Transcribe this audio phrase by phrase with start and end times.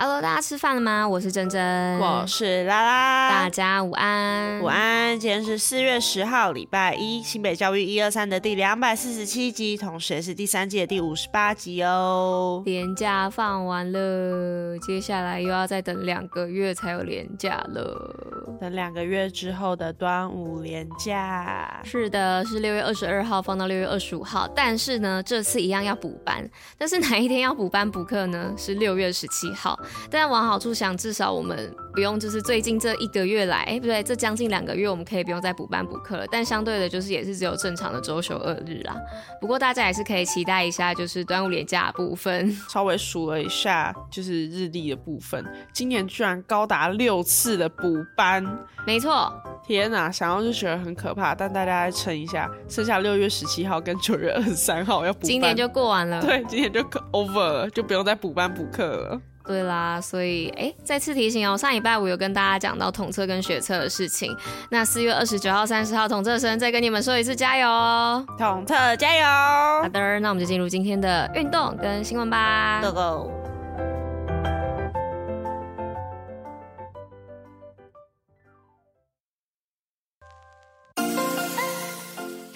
[0.00, 1.08] Hello，大家吃饭了吗？
[1.08, 5.18] 我是珍珍，我是拉拉，大家午安，午安。
[5.18, 12.62] 今天是四月十号，礼拜一，新北教育一二三的第两百四十七集，同时也是第三季的第五十八集哦。
[12.64, 18.37] 年假放完了，接下来又要再等两个月才有年假了。
[18.60, 28.52] 等两个月之后的端午连假，是的，是六月二十二号放到六月二十五号，但是呢，这次一样要补班，但是哪一天要补班补课呢？
[28.56, 29.78] 是六月十七号。
[30.10, 36.26] 但往好处想，至少我们不用就是最近这一个月来，哎、欸，不对，这将近两个月，我们可以不用再补班补课了。
[36.30, 38.96] 但相对的，就是也是只有正常的周休二日啦。
[39.40, 42.50] 不过大家还是可以期待一下，就是端午连假的部分。
[42.68, 48.47] 稍微数了一下，就是日历的部分，今年居然高达六次的补班。
[48.86, 49.30] 没错，
[49.66, 51.34] 天哪，想要就觉得很可怕。
[51.34, 56.20] 但大家来撑一下，剩下六月十七号跟九月二十三号要补班，今年就过完了。
[56.24, 56.80] 对，今年就
[57.12, 59.20] over 了，就不用再补班补课了。
[59.44, 64.34] 对啦，所以哎，再次提醒哦，上礼拜五有跟大家讲到统测跟学测的事情。
[64.70, 68.26] 那四月二十九号、三十号统测生再跟你们说一次加油哦！
[68.38, 69.82] 统测加油！
[69.82, 72.80] 好的，那我们就进入今天的运动跟新闻吧。
[72.82, 73.47] Go go！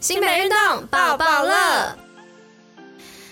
[0.00, 2.07] 新北运动抱抱乐。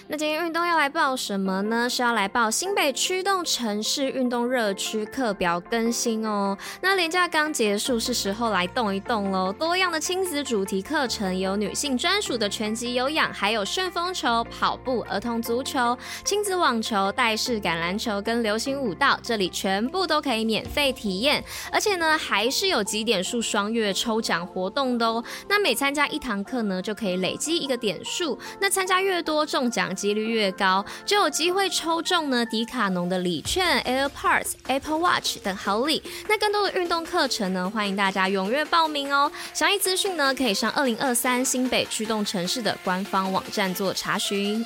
[0.08, 1.90] 那今天运动要来报什么呢？
[1.90, 6.56] 是要来报新北驱动城市运动热区课表更新哦。
[6.80, 9.52] 那连假刚结束，是时候来动一动喽。
[9.52, 21.42] 多样的亲子主题课程，有女性专属的拳击有氧，还有旋风球、跑步、儿童足球、亲子网球、带式橄榄球跟流行舞蹈，这里全部都可以免费体验。
[21.72, 25.24] 而且呢，还是有几点数双月抽奖活动的哦。
[25.48, 28.38] 那每参加一堂课呢，就可以累积一个点数。
[28.60, 36.02] 那参加越多，中奖几率越高，就有机会抽中呢迪卡侬的礼券、AirPods、Apple Watch 等好礼。
[36.28, 39.32] 那更多的运动课程呢，欢迎大家踊跃报名哦。
[39.54, 44.64] 详细资讯呢，可以上二零二三新北驱动城市的官方网站做查询。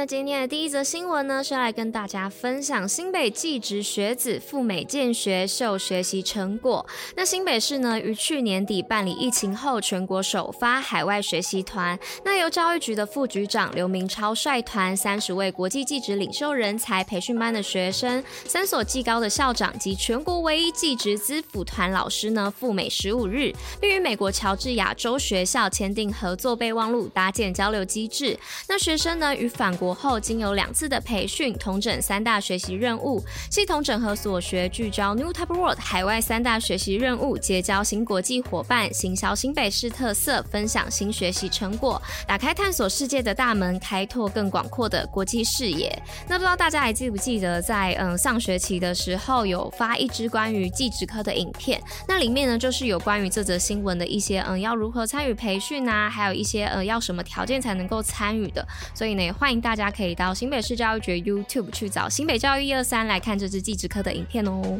[0.00, 6.86] 那今天的第一则新闻呢，是要来跟大家分享新北技职学子赴美见学秀学习成果。
[7.14, 28.38] 那新北市呢，于去年底办理疫情后全国首发海外学习团，那由教育局的副局长刘明超率团，三十位国际技职领袖人才培训班的学生，三所技高的校长及全国唯一技职资辅团老师呢，赴美十五日，并与美国乔治亚州学校签订合作备忘录，搭建交流机制。
[28.66, 29.89] 那学生呢，与返国。
[29.94, 45.90] 后经由两次的培训，统整三大学习任务，系统整合所学，聚焦 New Type World 海外三大学习任务，结交新国际伙伴，行销新北市特色，分享新学习成果，打开探索世界的大门，开拓更广阔的国际视野。
[46.28, 51.82] 那不知道大家还记不记得在，嗯上学期的时候有发一支关于技职科的影片？
[52.06, 58.66] 那里面呢就是有关于这则新闻的一些嗯要如何参与培训啊，还有一些呃要什么条件才能够参与的。
[58.94, 59.79] 所以呢，也欢迎大家。
[59.80, 64.78] 大家可以到新北市教育局 YouTube 去找新北教育一二三来看这支技职科的影片哦。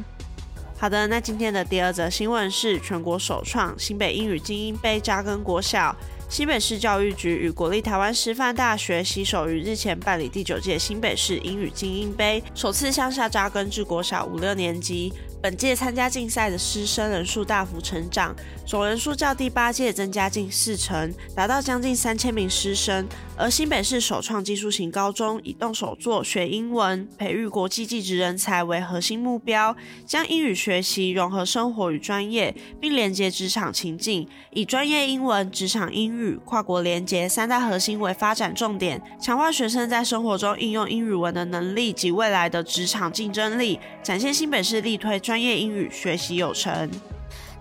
[0.79, 5.97] 好的，那今天的第二则新闻是全国首创新北英语精英杯扎根国小。
[6.31, 15.13] 新北市教育局与国立台湾师范大学携手于日前办理第九届新北市英语精英杯，首次向下扎根至国小五六年级。
[15.43, 18.37] 本届参加竞赛的师生人数大幅成长，
[18.67, 23.09] 总人数较第八届增加近四成，达到将近三千名师生。
[23.39, 29.75] 而新北市首创技术型高中，以动手做学英文、培育国际技职人才为核心目标，
[30.05, 46.91] 将英语学习融合生活与专业，并连接职场情境，以专业英文、职场英语、跨国连结三大核心为发展重点，强化学生在生活中应用英语文的能力及未来的职场竞争力，展现新北市力推专业英语学习有成。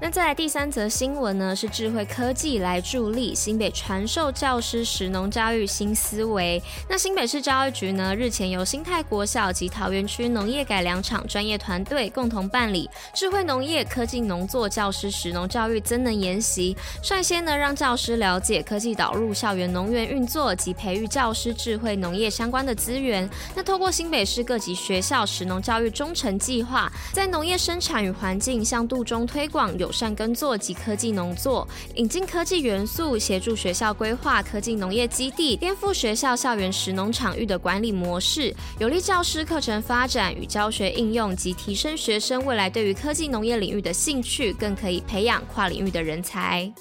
[0.02, 6.62] 那再来第三则新闻呢，是智慧科技来助力新北传授教师食农教育新思维。
[6.88, 23.30] 那新北市教育局呢，日前由新泰国小及桃园区农业改良场专业团队共同办理智慧农业科技农作教师食农教育增能研习，率先呢让教师了解科技导入校园农园运作及培育教师智慧农业相关的资源。
[23.54, 29.89] 那透过新北市各级学校食农教育忠诚计划，在农业生产与环境向度中推广有。
[29.90, 46.72] 友善耕作及科技农作，引进科技元素，协助学校规划科技农业基地，颠覆学校校园食农场域的管理模式，有利教师课程发展与教学应用及提升学生未来对于科技农业领域的兴趣，更可以培养跨领域的人才。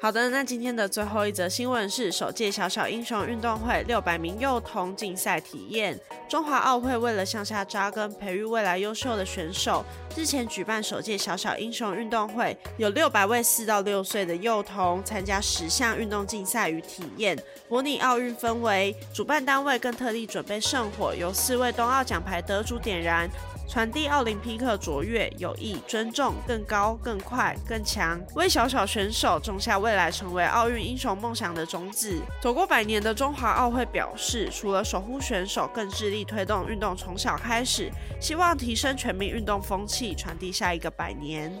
[0.00, 5.98] 好的，那今天的最后一则新闻是首届小小英雄运动会六百名幼童竞赛体验。
[6.28, 9.84] 中华奥会为了向下扎根，培育未来优秀的选手，
[10.16, 17.36] 日前举办首届小小英雄运动会，有六百位四到六岁的幼童参加十项运动竞赛与体验，
[17.68, 18.94] 模拟奥运氛围。
[19.12, 23.28] 主办单位更特地准备圣火，由四位冬奥奖牌得主点燃。
[23.68, 32.18] 传递奥林匹克卓越、友谊、尊重、更高、更快、更强，为小小选手种下未来成为奥运英雄梦想的种子。
[32.40, 41.52] 走过百年的中华奥会表示，除了守护选手，更致力推动运动从小开始，希望提升全民运动风气，传递下一个百年。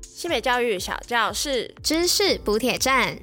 [0.00, 3.18] 西北教育小教室，知识补铁站。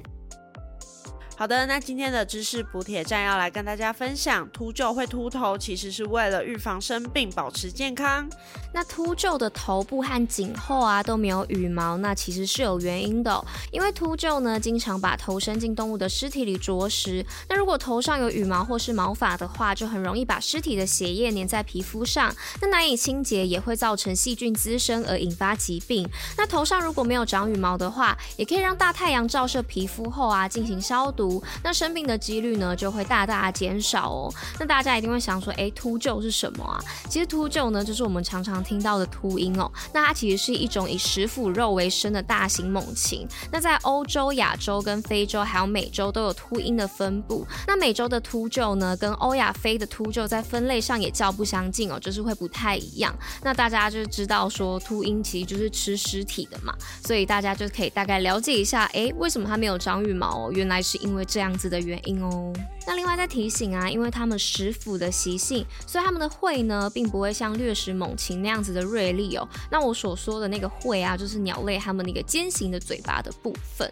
[1.44, 8.26] 好的，那今天的知识补铁站要来跟大家分享，秃鹫会秃头，其实是为了预防生病，保持健康。
[8.72, 26.08] 那秃鹫的头部和颈后啊都没有羽毛，那其实是有原因的，因为秃鹫呢经常把头伸进动物的尸体里啄食，那如果头上有羽毛或是毛发的话，就很容易把尸体的血液粘在皮肤上，那难以清洁，也会造成细菌滋生而引发疾病。
[26.38, 31.33] 那头上如果没有长羽毛的话，也可以让大太阳照射皮肤后啊进行消毒。
[31.62, 34.34] 那生病的几率呢就会大大减少哦。
[34.58, 36.78] 那大家一定会想说，哎，秃鹫是什么啊？
[37.08, 39.70] 其实秃鹫呢，就是我们常常听到的秃鹰哦。
[39.92, 43.26] 那它其实是一种以食腐肉为生的大型猛禽。
[43.50, 47.46] 那在欧洲、亚洲跟非洲还有美洲都有秃鹰的分布。
[47.66, 53.14] 那美洲的秃鹫呢，跟欧亚非的秃鹫在分类上也较不相近哦，就是会不太一样。
[53.42, 60.52] 那大家就知道说，秃鹰其实就是吃尸体的嘛，所以大家就可以大概了解一下，哎，为什么它没有长羽毛哦？
[60.52, 62.52] 原来是因因为这样子的原因哦。
[62.88, 69.48] 那另外再提醒啊，因为他们食腐的习性，所以他们的喙呢，并不会像掠食猛禽那样子的锐利哦。
[69.70, 73.88] 那我所说的那个喙啊，就是鸟类它们那个尖形的嘴巴的部分。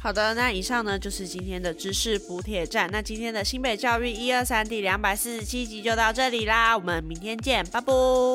[0.00, 2.88] 好的，那以上呢就是今天的知识补铁站。
[2.90, 7.92] 那今天的新北教育一二三第两百四十七集就到这里啦，我们明天见，拜拜。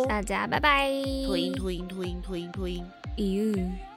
[0.07, 0.92] 大家拜拜。
[1.25, 2.86] 秃鹰秃鹰秃鹰秃鹰秃鹰。
[3.18, 3.92] 咦。